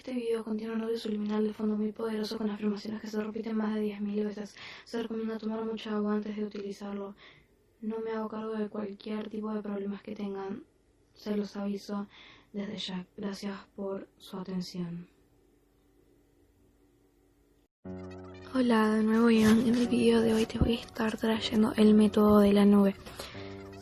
Este 0.00 0.14
video 0.14 0.42
contiene 0.42 0.72
un 0.72 0.80
audio 0.80 0.98
subliminal 0.98 1.46
de 1.46 1.52
fondo 1.52 1.76
muy 1.76 1.92
poderoso 1.92 2.38
con 2.38 2.48
afirmaciones 2.48 3.02
que 3.02 3.06
se 3.06 3.22
repiten 3.22 3.54
más 3.54 3.74
de 3.74 3.82
10.000 3.82 4.24
veces. 4.24 4.56
Se 4.84 5.02
recomienda 5.02 5.36
tomar 5.36 5.62
mucha 5.62 5.94
agua 5.94 6.14
antes 6.14 6.34
de 6.38 6.42
utilizarlo. 6.42 7.14
No 7.82 8.00
me 8.00 8.12
hago 8.12 8.26
cargo 8.30 8.54
de 8.54 8.70
cualquier 8.70 9.28
tipo 9.28 9.52
de 9.52 9.60
problemas 9.60 10.00
que 10.00 10.14
tengan. 10.14 10.64
Se 11.12 11.36
los 11.36 11.54
aviso 11.54 12.06
desde 12.54 12.78
ya. 12.78 13.06
Gracias 13.18 13.58
por 13.76 14.08
su 14.16 14.38
atención. 14.38 15.06
Hola, 18.54 18.94
de 18.94 19.02
nuevo 19.02 19.28
Ian. 19.28 19.66
En 19.68 19.74
el 19.74 19.86
video 19.86 20.22
de 20.22 20.32
hoy 20.32 20.46
te 20.46 20.58
voy 20.58 20.78
a 20.78 20.80
estar 20.80 21.18
trayendo 21.18 21.74
el 21.76 21.92
método 21.92 22.38
de 22.38 22.54
la 22.54 22.64
nube. 22.64 22.94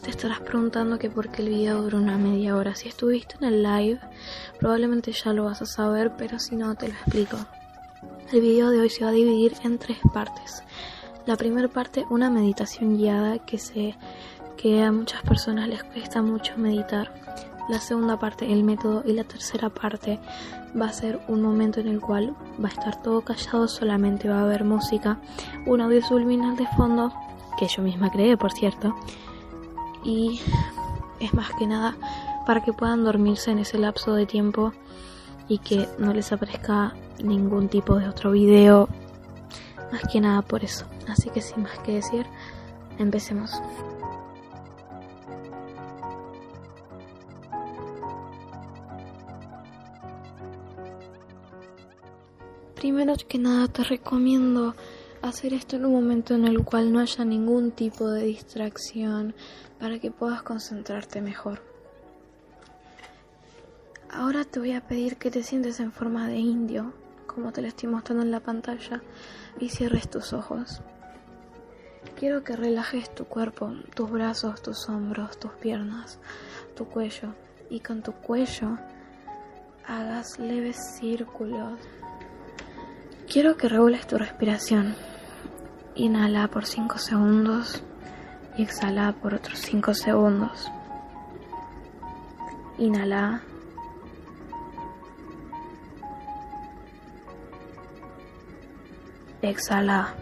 Te 0.02 0.10
estarás 0.10 0.40
preguntando 0.40 0.98
que 0.98 1.10
por 1.10 1.28
qué 1.28 1.42
el 1.42 1.48
video 1.48 1.82
dura 1.82 1.98
una 1.98 2.16
media 2.18 2.56
hora. 2.56 2.74
Si 2.74 2.88
estuviste 2.88 3.34
en 3.40 3.44
el 3.44 3.62
live, 3.62 3.98
probablemente 4.58 5.12
ya 5.12 5.32
lo 5.32 5.44
vas 5.44 5.60
a 5.60 5.66
saber, 5.66 6.12
pero 6.16 6.38
si 6.38 6.54
no, 6.54 6.74
te 6.76 6.88
lo 6.88 6.94
explico. 6.94 7.36
El 8.32 8.40
video 8.40 8.70
de 8.70 8.80
hoy 8.80 8.90
se 8.90 9.04
va 9.04 9.10
a 9.10 9.12
dividir 9.12 9.54
en 9.64 9.78
tres 9.78 9.98
partes. 10.14 10.62
La 11.26 11.36
primera 11.36 11.68
parte, 11.68 12.06
una 12.10 12.30
meditación 12.30 12.96
guiada 12.96 13.38
que, 13.38 13.58
se, 13.58 13.96
que 14.56 14.82
a 14.82 14.92
muchas 14.92 15.22
personas 15.22 15.68
les 15.68 15.82
cuesta 15.82 16.22
mucho 16.22 16.56
meditar. 16.56 17.12
La 17.68 17.80
segunda 17.80 18.18
parte, 18.18 18.50
el 18.52 18.62
método. 18.62 19.02
Y 19.04 19.12
la 19.12 19.24
tercera 19.24 19.68
parte 19.68 20.20
va 20.80 20.86
a 20.86 20.92
ser 20.92 21.20
un 21.26 21.42
momento 21.42 21.80
en 21.80 21.88
el 21.88 22.00
cual 22.00 22.36
va 22.62 22.68
a 22.68 22.72
estar 22.72 23.02
todo 23.02 23.22
callado, 23.22 23.66
solamente 23.66 24.28
va 24.28 24.38
a 24.38 24.44
haber 24.44 24.64
música, 24.64 25.18
un 25.66 25.80
audio 25.80 26.02
subliminal 26.02 26.56
de 26.56 26.66
fondo, 26.76 27.12
que 27.58 27.66
yo 27.66 27.82
misma 27.82 28.10
creé, 28.10 28.36
por 28.36 28.52
cierto 28.52 28.94
y 30.08 30.40
es 31.20 31.34
más 31.34 31.50
que 31.58 31.66
nada 31.66 31.94
para 32.46 32.62
que 32.62 32.72
puedan 32.72 33.04
dormirse 33.04 33.50
en 33.50 33.58
ese 33.58 33.76
lapso 33.76 34.14
de 34.14 34.24
tiempo 34.24 34.72
y 35.48 35.58
que 35.58 35.86
no 35.98 36.14
les 36.14 36.32
aparezca 36.32 36.94
ningún 37.22 37.68
tipo 37.68 37.96
de 37.96 38.08
otro 38.08 38.30
video. 38.30 38.88
Más 39.92 40.02
que 40.10 40.20
nada 40.20 40.40
por 40.40 40.64
eso. 40.64 40.86
Así 41.08 41.28
que 41.28 41.42
sin 41.42 41.62
más 41.62 41.78
que 41.80 41.92
decir 41.92 42.26
empecemos. 42.98 43.52
Primero 52.76 53.12
que 53.28 53.38
nada 53.38 53.68
te 53.68 53.84
recomiendo 53.84 54.74
hacer 55.22 55.52
esto 55.52 55.76
en 55.76 55.86
un 55.86 55.92
momento 55.92 56.34
en 56.34 56.46
el 56.46 56.64
cual 56.64 56.92
no 56.92 57.00
haya 57.00 57.24
ningún 57.24 57.72
tipo 57.72 58.08
de 58.08 58.24
distracción 58.24 59.34
para 59.78 59.98
que 59.98 60.10
puedas 60.10 60.42
concentrarte 60.42 61.20
mejor. 61.20 61.62
Ahora 64.10 64.44
te 64.44 64.58
voy 64.58 64.72
a 64.72 64.86
pedir 64.86 65.16
que 65.16 65.30
te 65.30 65.42
sientes 65.42 65.80
en 65.80 65.92
forma 65.92 66.28
de 66.28 66.36
indio, 66.36 66.92
como 67.26 67.52
te 67.52 67.60
lo 67.60 67.68
estoy 67.68 67.88
mostrando 67.88 68.22
en 68.22 68.30
la 68.30 68.40
pantalla, 68.40 69.02
y 69.60 69.68
cierres 69.68 70.08
tus 70.08 70.32
ojos. 70.32 70.80
Quiero 72.16 72.42
que 72.42 72.56
relajes 72.56 73.14
tu 73.14 73.26
cuerpo, 73.26 73.74
tus 73.94 74.10
brazos, 74.10 74.62
tus 74.62 74.88
hombros, 74.88 75.38
tus 75.38 75.52
piernas, 75.52 76.18
tu 76.74 76.86
cuello, 76.86 77.34
y 77.70 77.80
con 77.80 78.02
tu 78.02 78.12
cuello 78.12 78.78
hagas 79.86 80.38
leves 80.38 80.76
círculos. 80.98 81.78
Quiero 83.30 83.58
que 83.58 83.68
regules 83.68 84.06
tu 84.06 84.16
respiración. 84.16 84.94
Inhala 85.94 86.48
por 86.48 86.64
5 86.64 86.96
segundos 86.96 87.82
y 88.56 88.62
exhala 88.62 89.12
por 89.12 89.34
otros 89.34 89.58
5 89.58 89.92
segundos. 89.92 90.72
Inhala. 92.78 93.42
Exhala. 99.42 100.14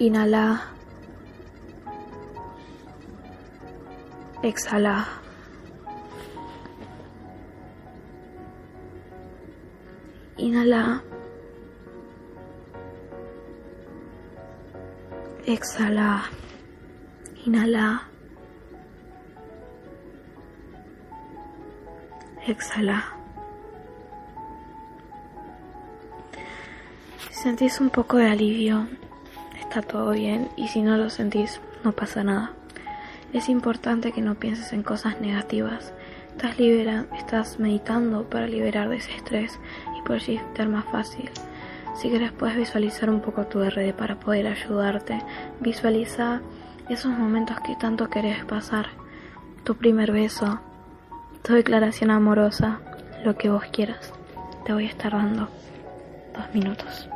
Inhala. 0.00 0.62
Exhala. 4.42 5.21
Inhala. 10.42 11.00
Exhala. 15.46 16.24
Inhala. 17.46 18.02
Exhala. 22.44 23.04
Si 27.20 27.34
sentís 27.34 27.80
un 27.80 27.90
poco 27.90 28.16
de 28.16 28.26
alivio, 28.26 28.88
está 29.60 29.80
todo 29.80 30.10
bien 30.10 30.48
y 30.56 30.66
si 30.66 30.82
no 30.82 30.96
lo 30.96 31.08
sentís, 31.08 31.60
no 31.84 31.92
pasa 31.92 32.24
nada. 32.24 32.50
Es 33.32 33.48
importante 33.48 34.10
que 34.10 34.22
no 34.22 34.34
pienses 34.34 34.72
en 34.72 34.82
cosas 34.82 35.20
negativas. 35.20 35.92
Estás, 36.32 36.58
libera 36.58 37.04
estás 37.16 37.60
meditando 37.60 38.28
para 38.28 38.48
liberar 38.48 38.88
de 38.88 38.96
ese 38.96 39.14
estrés 39.14 39.60
por 40.04 40.20
más 40.68 40.84
fácil. 40.86 41.30
Si 41.94 42.08
quieres 42.08 42.32
puedes 42.32 42.56
visualizar 42.56 43.10
un 43.10 43.20
poco 43.20 43.46
tu 43.46 43.62
RD 43.62 43.92
para 43.94 44.16
poder 44.16 44.46
ayudarte. 44.46 45.22
Visualiza 45.60 46.40
esos 46.88 47.12
momentos 47.12 47.58
que 47.60 47.76
tanto 47.76 48.08
querés 48.08 48.44
pasar. 48.44 48.86
Tu 49.64 49.76
primer 49.76 50.10
beso, 50.10 50.60
tu 51.42 51.54
declaración 51.54 52.10
amorosa, 52.10 52.80
lo 53.24 53.36
que 53.36 53.50
vos 53.50 53.64
quieras. 53.72 54.12
Te 54.64 54.72
voy 54.72 54.86
a 54.86 54.88
estar 54.88 55.12
dando 55.12 55.48
dos 56.34 56.54
minutos. 56.54 57.08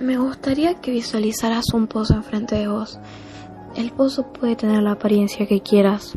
Me 0.00 0.18
gustaría 0.18 0.74
que 0.80 0.90
visualizaras 0.90 1.74
un 1.74 1.86
pozo 1.86 2.14
enfrente 2.14 2.54
de 2.54 2.68
vos. 2.68 2.98
El 3.74 3.92
pozo 3.92 4.32
puede 4.32 4.56
tener 4.56 4.82
la 4.82 4.92
apariencia 4.92 5.46
que 5.46 5.60
quieras, 5.60 6.14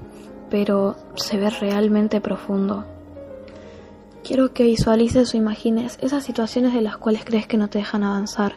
pero 0.50 0.96
se 1.16 1.38
ve 1.38 1.50
realmente 1.50 2.22
profundo. 2.22 2.86
Quiero 4.24 4.54
que 4.54 4.64
visualices 4.64 5.34
o 5.34 5.38
imagines 5.38 5.98
esas 6.02 6.24
situaciones 6.24 6.74
de 6.74 6.82
las 6.82 6.98
cuales 6.98 7.26
crees 7.26 7.48
que 7.48 7.58
no 7.58 7.70
te 7.70 7.80
dejan 7.80 8.04
avanzar. 8.04 8.56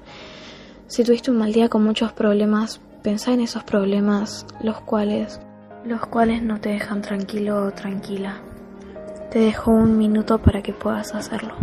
Si 0.92 1.04
tuviste 1.04 1.30
un 1.30 1.38
mal 1.38 1.54
día 1.54 1.70
con 1.70 1.82
muchos 1.82 2.12
problemas, 2.12 2.78
pensá 3.02 3.32
en 3.32 3.40
esos 3.40 3.64
problemas, 3.64 4.44
los 4.62 4.78
cuales, 4.82 5.40
los 5.86 6.04
cuales 6.04 6.42
no 6.42 6.60
te 6.60 6.68
dejan 6.68 7.00
tranquilo 7.00 7.64
o 7.64 7.70
tranquila. 7.70 8.42
Te 9.30 9.38
dejo 9.38 9.70
un 9.70 9.96
minuto 9.96 10.36
para 10.42 10.60
que 10.62 10.74
puedas 10.74 11.14
hacerlo. 11.14 11.54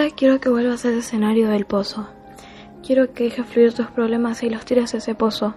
Ahora 0.00 0.14
quiero 0.16 0.40
que 0.40 0.48
vuelvas 0.48 0.86
al 0.86 0.94
escenario 0.94 1.50
del 1.50 1.66
pozo. 1.66 2.08
Quiero 2.82 3.12
que 3.12 3.24
dejes 3.24 3.44
fluir 3.44 3.74
tus 3.74 3.88
problemas 3.88 4.42
y 4.42 4.48
los 4.48 4.64
tires 4.64 4.94
a 4.94 4.96
ese 4.96 5.14
pozo, 5.14 5.56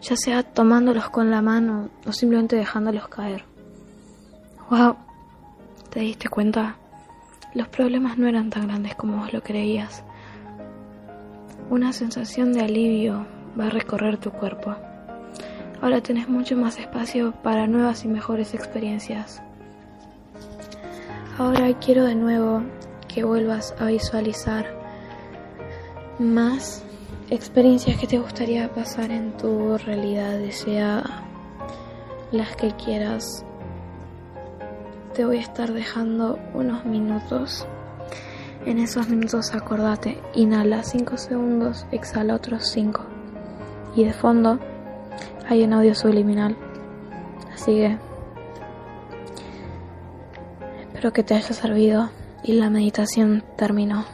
ya 0.00 0.16
sea 0.16 0.42
tomándolos 0.42 1.10
con 1.10 1.30
la 1.30 1.42
mano 1.42 1.90
o 2.06 2.12
simplemente 2.12 2.56
dejándolos 2.56 3.08
caer. 3.08 3.44
Wow, 4.70 4.96
¿te 5.90 6.00
diste 6.00 6.30
cuenta? 6.30 6.76
Los 7.52 7.68
problemas 7.68 8.16
no 8.16 8.26
eran 8.26 8.48
tan 8.48 8.68
grandes 8.68 8.94
como 8.94 9.18
vos 9.18 9.34
lo 9.34 9.42
creías. 9.42 10.02
Una 11.68 11.92
sensación 11.92 12.54
de 12.54 12.62
alivio 12.62 13.26
va 13.60 13.66
a 13.66 13.70
recorrer 13.70 14.16
tu 14.16 14.30
cuerpo. 14.30 14.74
Ahora 15.82 16.00
tenés 16.00 16.26
mucho 16.26 16.56
más 16.56 16.78
espacio 16.78 17.34
para 17.42 17.66
nuevas 17.66 18.06
y 18.06 18.08
mejores 18.08 18.54
experiencias. 18.54 19.42
Ahora 21.36 21.70
quiero 21.80 22.04
de 22.04 22.14
nuevo 22.14 22.62
que 23.14 23.22
vuelvas 23.22 23.74
a 23.78 23.86
visualizar 23.86 24.66
más 26.18 26.82
experiencias 27.30 27.96
que 27.96 28.08
te 28.08 28.18
gustaría 28.18 28.68
pasar 28.74 29.12
en 29.12 29.36
tu 29.36 29.78
realidad, 29.78 30.40
sea 30.50 31.24
las 32.32 32.56
que 32.56 32.72
quieras. 32.72 33.44
Te 35.14 35.24
voy 35.24 35.36
a 35.36 35.42
estar 35.42 35.72
dejando 35.72 36.40
unos 36.54 36.84
minutos. 36.86 37.68
En 38.66 38.78
esos 38.78 39.08
minutos 39.08 39.54
acordate, 39.54 40.20
inhala 40.34 40.82
5 40.82 41.16
segundos, 41.16 41.86
exhala 41.92 42.34
otros 42.34 42.66
5. 42.66 43.00
Y 43.94 44.04
de 44.04 44.12
fondo 44.12 44.58
hay 45.48 45.62
un 45.62 45.72
audio 45.72 45.94
subliminal. 45.94 46.56
Así 47.52 47.76
que 47.76 47.96
espero 50.80 51.12
que 51.12 51.22
te 51.22 51.34
haya 51.34 51.52
servido 51.52 52.10
y 52.44 52.52
la 52.52 52.70
meditación 52.70 53.42
terminó. 53.56 54.04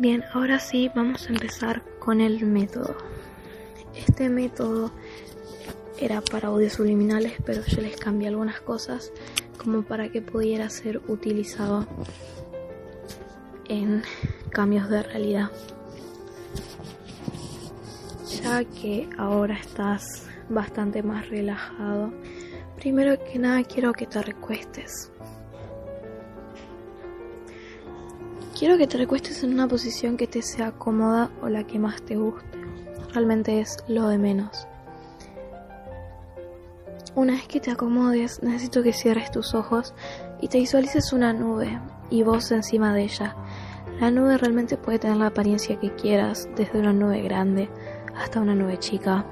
Bien, 0.00 0.22
ahora 0.32 0.60
sí 0.60 0.88
vamos 0.94 1.26
a 1.26 1.30
empezar 1.30 1.82
con 1.98 2.20
el 2.20 2.46
método. 2.46 2.96
Este 3.96 4.28
método 4.28 4.92
era 5.98 6.20
para 6.20 6.48
audios 6.48 6.74
subliminales, 6.74 7.32
pero 7.44 7.64
yo 7.64 7.82
les 7.82 7.96
cambié 7.96 8.28
algunas 8.28 8.60
cosas 8.60 9.10
como 9.60 9.82
para 9.82 10.08
que 10.08 10.22
pudiera 10.22 10.70
ser 10.70 10.98
utilizado 11.08 11.84
en 13.68 14.04
cambios 14.50 14.88
de 14.88 15.02
realidad. 15.02 15.50
Ya 18.40 18.62
que 18.62 19.10
ahora 19.18 19.58
estás 19.58 20.28
bastante 20.48 21.02
más 21.02 21.28
relajado, 21.28 22.12
primero 22.76 23.18
que 23.24 23.40
nada 23.40 23.64
quiero 23.64 23.92
que 23.92 24.06
te 24.06 24.22
recuestes. 24.22 25.10
Quiero 28.58 28.76
que 28.76 28.88
te 28.88 28.98
recuestes 28.98 29.44
en 29.44 29.52
una 29.52 29.68
posición 29.68 30.16
que 30.16 30.26
te 30.26 30.42
sea 30.42 30.72
cómoda 30.72 31.30
o 31.42 31.48
la 31.48 31.62
que 31.62 31.78
más 31.78 32.02
te 32.02 32.16
guste. 32.16 32.58
Realmente 33.14 33.60
es 33.60 33.76
lo 33.86 34.08
de 34.08 34.18
menos. 34.18 34.66
Una 37.14 37.34
vez 37.34 37.46
que 37.46 37.60
te 37.60 37.70
acomodes, 37.70 38.42
necesito 38.42 38.82
que 38.82 38.92
cierres 38.92 39.30
tus 39.30 39.54
ojos 39.54 39.94
y 40.40 40.48
te 40.48 40.58
visualices 40.58 41.12
una 41.12 41.32
nube 41.32 41.78
y 42.10 42.24
vos 42.24 42.50
encima 42.50 42.92
de 42.92 43.04
ella. 43.04 43.36
La 44.00 44.10
nube 44.10 44.36
realmente 44.36 44.76
puede 44.76 44.98
tener 44.98 45.18
la 45.18 45.28
apariencia 45.28 45.78
que 45.78 45.94
quieras, 45.94 46.48
desde 46.56 46.80
una 46.80 46.92
nube 46.92 47.22
grande 47.22 47.68
hasta 48.16 48.40
una 48.40 48.56
nube 48.56 48.80
chica, 48.80 49.24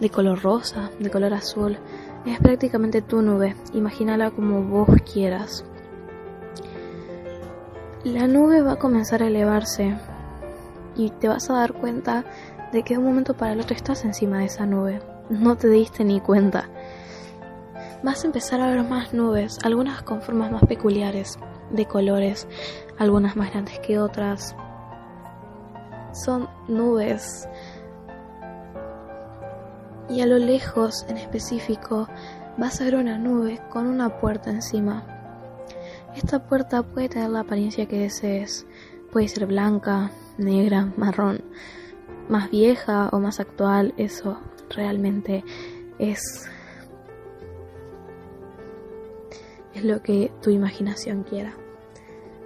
de 0.00 0.08
color 0.08 0.40
rosa, 0.40 0.90
de 0.98 1.10
color 1.10 1.34
azul. 1.34 1.76
Es 2.24 2.38
prácticamente 2.38 3.02
tu 3.02 3.20
nube, 3.20 3.54
imagínala 3.74 4.30
como 4.30 4.62
vos 4.62 4.88
quieras. 5.12 5.66
La 8.04 8.26
nube 8.26 8.62
va 8.62 8.72
a 8.72 8.78
comenzar 8.78 9.22
a 9.22 9.26
elevarse 9.26 9.94
y 10.96 11.10
te 11.10 11.28
vas 11.28 11.50
a 11.50 11.52
dar 11.52 11.74
cuenta 11.74 12.24
de 12.72 12.82
que 12.82 12.94
de 12.94 12.98
un 12.98 13.04
momento 13.04 13.36
para 13.36 13.52
el 13.52 13.60
otro 13.60 13.76
estás 13.76 14.06
encima 14.06 14.38
de 14.38 14.46
esa 14.46 14.64
nube. 14.64 15.02
No 15.28 15.54
te 15.58 15.68
diste 15.68 16.02
ni 16.02 16.18
cuenta. 16.18 16.70
Vas 18.02 18.24
a 18.24 18.28
empezar 18.28 18.62
a 18.62 18.70
ver 18.70 18.82
más 18.84 19.12
nubes, 19.12 19.58
algunas 19.64 20.00
con 20.00 20.22
formas 20.22 20.50
más 20.50 20.64
peculiares, 20.64 21.38
de 21.72 21.84
colores, 21.84 22.48
algunas 22.96 23.36
más 23.36 23.50
grandes 23.50 23.78
que 23.80 23.98
otras. 23.98 24.56
Son 26.12 26.48
nubes. 26.68 27.50
Y 30.08 30.22
a 30.22 30.26
lo 30.26 30.38
lejos, 30.38 31.04
en 31.10 31.18
específico, 31.18 32.08
vas 32.56 32.80
a 32.80 32.84
ver 32.84 32.96
una 32.96 33.18
nube 33.18 33.60
con 33.68 33.86
una 33.86 34.20
puerta 34.20 34.48
encima. 34.48 35.19
Esta 36.14 36.46
puerta 36.46 36.82
puede 36.82 37.08
tener 37.08 37.30
la 37.30 37.40
apariencia 37.40 37.86
que 37.86 37.98
desees. 37.98 38.66
Puede 39.12 39.28
ser 39.28 39.46
blanca, 39.46 40.10
negra, 40.38 40.92
marrón, 40.96 41.42
más 42.28 42.50
vieja 42.50 43.08
o 43.12 43.20
más 43.20 43.40
actual. 43.40 43.94
Eso 43.96 44.38
realmente 44.68 45.44
es 45.98 46.48
es 49.74 49.84
lo 49.84 50.02
que 50.02 50.32
tu 50.42 50.50
imaginación 50.50 51.22
quiera. 51.22 51.54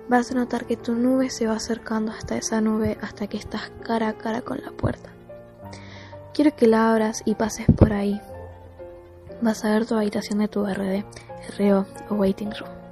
Vas 0.09 0.31
a 0.31 0.35
notar 0.35 0.67
que 0.67 0.77
tu 0.77 0.95
nube 0.95 1.31
se 1.31 1.47
va 1.47 1.55
acercando 1.55 2.13
hasta 2.13 2.37
esa 2.37 2.61
nube 2.61 2.99
hasta 3.01 3.27
que 3.27 3.39
estás 3.39 3.73
cara 3.83 4.09
a 4.09 4.19
cara 4.19 4.43
con 4.43 4.61
la 4.61 4.71
puerta. 4.71 5.11
Quiero 6.35 6.55
que 6.55 6.67
la 6.67 6.93
abras 6.93 7.23
y 7.25 7.35
pases 7.35 7.67
por 7.77 7.93
ahí. 7.93 8.21
Vas 9.41 9.65
a 9.65 9.71
ver 9.71 9.87
tu 9.87 9.95
habitación 9.95 10.41
de 10.41 10.49
tu 10.49 10.67
RD, 10.67 11.05
RO 11.59 11.87
o 12.11 12.15
Waiting 12.15 12.53
Room. 12.53 12.84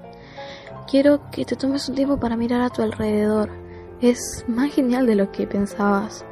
Quiero 0.87 1.21
que 1.31 1.45
te 1.45 1.57
tomes 1.57 1.89
un 1.89 1.95
tiempo 1.95 2.19
para 2.19 2.37
mirar 2.37 2.61
a 2.61 2.71
tu 2.71 2.83
alrededor. 2.83 3.51
Es 4.01 4.45
más 4.49 4.73
genial 4.73 5.07
de 5.07 5.15
lo 5.15 5.31
que 5.33 5.47
pensabas. 5.47 6.25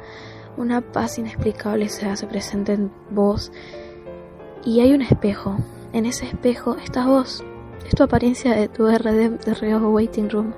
Una 0.57 0.81
paz 0.81 1.17
inexplicable 1.17 1.89
se 1.89 2.07
hace 2.07 2.27
presente 2.27 2.73
en 2.73 2.91
vos. 3.09 3.51
Y 4.63 4.81
hay 4.81 4.93
un 4.93 5.01
espejo. 5.01 5.57
En 5.93 6.05
ese 6.05 6.25
espejo 6.25 6.75
estás 6.75 7.07
vos. 7.07 7.43
Es 7.87 7.95
tu 7.95 8.03
apariencia 8.03 8.53
de 8.53 8.67
tu 8.67 8.87
RD 8.87 9.39
de 9.43 9.53
Reo 9.53 9.89
Waiting 9.89 10.29
Room. 10.29 10.53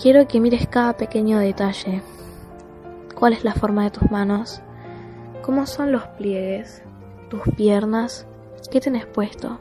Quiero 0.00 0.26
que 0.26 0.40
mires 0.40 0.66
cada 0.66 0.96
pequeño 0.96 1.38
detalle. 1.38 2.02
¿Cuál 3.14 3.34
es 3.34 3.44
la 3.44 3.54
forma 3.54 3.84
de 3.84 3.90
tus 3.90 4.10
manos? 4.10 4.60
¿Cómo 5.42 5.66
son 5.66 5.92
los 5.92 6.06
pliegues? 6.18 6.82
¿Tus 7.30 7.42
piernas? 7.56 8.26
¿Qué 8.70 8.80
tenés 8.80 9.06
puesto? 9.06 9.58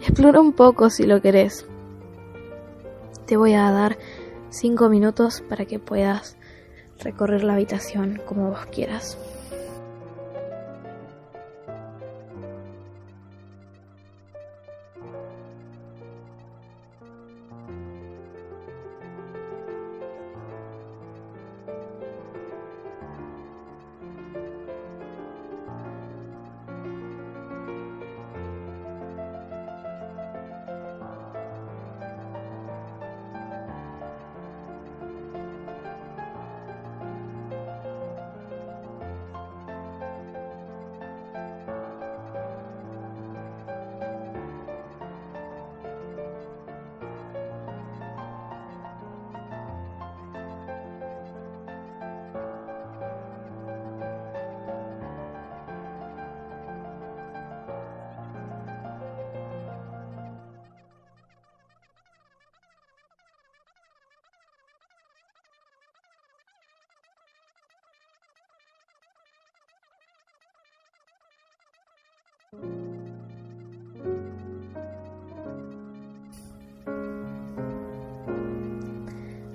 Explora 0.00 0.40
un 0.40 0.52
poco 0.52 0.88
si 0.90 1.04
lo 1.04 1.20
querés. 1.20 1.66
Te 3.26 3.36
voy 3.36 3.54
a 3.54 3.70
dar 3.72 3.98
5 4.50 4.88
minutos 4.88 5.42
para 5.48 5.64
que 5.64 5.80
puedas 5.80 6.36
recorrer 7.00 7.42
la 7.42 7.54
habitación 7.54 8.22
como 8.24 8.50
vos 8.50 8.66
quieras. 8.66 9.18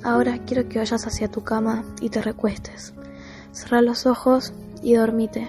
Ahora 0.03 0.39
quiero 0.45 0.67
que 0.67 0.79
vayas 0.79 1.05
hacia 1.05 1.27
tu 1.27 1.43
cama 1.43 1.83
y 2.01 2.09
te 2.09 2.21
recuestes. 2.21 2.93
Cerra 3.51 3.81
los 3.81 4.07
ojos 4.07 4.51
y 4.81 4.95
dormite. 4.95 5.47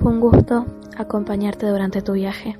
Fue 0.00 0.12
un 0.12 0.20
gusto 0.20 0.64
acompañarte 0.96 1.66
durante 1.66 2.00
tu 2.00 2.12
viaje. 2.12 2.56